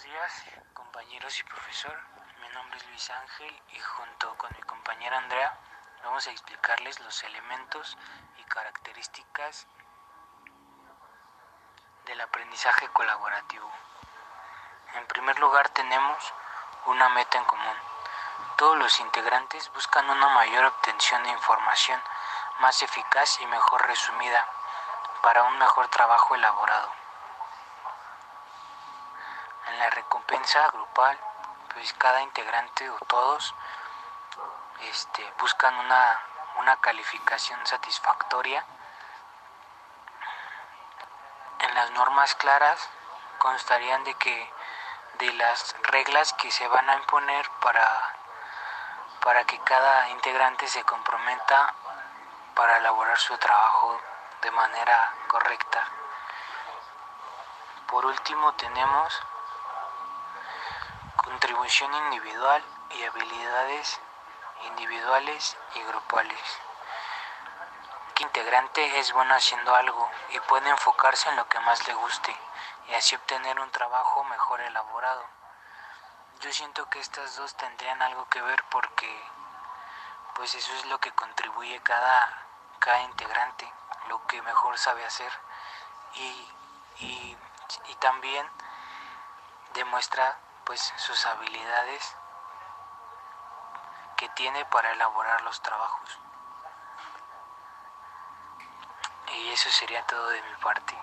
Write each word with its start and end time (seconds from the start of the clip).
Buenos 0.00 0.18
días, 0.18 0.44
compañeros 0.72 1.38
y 1.40 1.42
profesor. 1.42 1.94
Mi 2.40 2.48
nombre 2.54 2.78
es 2.78 2.86
Luis 2.88 3.10
Ángel 3.10 3.62
y 3.68 3.78
junto 3.80 4.34
con 4.38 4.50
mi 4.56 4.62
compañera 4.62 5.18
Andrea 5.18 5.58
vamos 6.02 6.26
a 6.26 6.30
explicarles 6.30 6.98
los 7.00 7.22
elementos 7.24 7.98
y 8.38 8.44
características 8.44 9.66
del 12.06 12.18
aprendizaje 12.18 12.88
colaborativo. 12.88 13.70
En 14.94 15.06
primer 15.06 15.38
lugar 15.38 15.68
tenemos 15.68 16.32
una 16.86 17.10
meta 17.10 17.36
en 17.36 17.44
común. 17.44 17.76
Todos 18.56 18.78
los 18.78 19.00
integrantes 19.00 19.70
buscan 19.74 20.08
una 20.08 20.30
mayor 20.30 20.64
obtención 20.64 21.22
de 21.24 21.30
información 21.30 22.00
más 22.60 22.80
eficaz 22.80 23.38
y 23.42 23.46
mejor 23.46 23.86
resumida 23.86 24.48
para 25.20 25.42
un 25.42 25.58
mejor 25.58 25.88
trabajo 25.88 26.34
elaborado. 26.36 26.90
La 29.80 29.88
recompensa 29.88 30.68
grupal, 30.68 31.18
pues 31.72 31.94
cada 31.94 32.20
integrante 32.20 32.90
o 32.90 32.98
todos 33.06 33.54
este, 34.82 35.32
buscan 35.38 35.74
una, 35.74 36.20
una 36.58 36.76
calificación 36.76 37.58
satisfactoria. 37.66 38.62
En 41.60 41.74
las 41.74 41.90
normas 41.92 42.34
claras 42.34 42.90
constarían 43.38 44.04
de 44.04 44.12
que 44.16 44.52
de 45.14 45.32
las 45.32 45.74
reglas 45.84 46.34
que 46.34 46.50
se 46.50 46.68
van 46.68 46.90
a 46.90 46.96
imponer 46.96 47.48
para, 47.62 47.88
para 49.22 49.44
que 49.44 49.58
cada 49.60 50.10
integrante 50.10 50.68
se 50.68 50.84
comprometa 50.84 51.72
para 52.54 52.76
elaborar 52.76 53.18
su 53.18 53.34
trabajo 53.38 53.98
de 54.42 54.50
manera 54.50 55.14
correcta. 55.26 55.88
Por 57.86 58.04
último 58.04 58.52
tenemos 58.56 59.22
contribución 61.30 61.94
individual 61.94 62.60
y 62.90 63.04
habilidades 63.04 64.00
individuales 64.66 65.56
y 65.76 65.82
grupales. 65.84 66.58
Que 68.16 68.24
integrante 68.24 68.98
es 68.98 69.12
bueno 69.12 69.32
haciendo 69.34 69.72
algo 69.76 70.10
y 70.30 70.40
puede 70.40 70.68
enfocarse 70.68 71.28
en 71.28 71.36
lo 71.36 71.48
que 71.48 71.60
más 71.60 71.86
le 71.86 71.94
guste 71.94 72.36
y 72.88 72.94
así 72.94 73.14
obtener 73.14 73.60
un 73.60 73.70
trabajo 73.70 74.24
mejor 74.24 74.60
elaborado. 74.60 75.24
Yo 76.40 76.52
siento 76.52 76.90
que 76.90 76.98
estas 76.98 77.36
dos 77.36 77.54
tendrían 77.54 78.02
algo 78.02 78.28
que 78.28 78.42
ver 78.42 78.64
porque 78.68 79.08
pues 80.34 80.52
eso 80.56 80.72
es 80.74 80.86
lo 80.86 80.98
que 80.98 81.12
contribuye 81.12 81.80
cada, 81.82 82.44
cada 82.80 83.02
integrante, 83.02 83.72
lo 84.08 84.26
que 84.26 84.42
mejor 84.42 84.76
sabe 84.78 85.04
hacer 85.04 85.32
y, 86.14 86.52
y, 86.98 87.36
y 87.86 87.94
también 88.00 88.50
demuestra 89.74 90.36
pues 90.70 90.94
sus 90.98 91.26
habilidades 91.26 92.16
que 94.16 94.28
tiene 94.28 94.64
para 94.66 94.92
elaborar 94.92 95.42
los 95.42 95.60
trabajos. 95.62 96.16
Y 99.34 99.48
eso 99.48 99.68
sería 99.68 100.06
todo 100.06 100.28
de 100.28 100.40
mi 100.40 100.54
parte. 100.62 100.96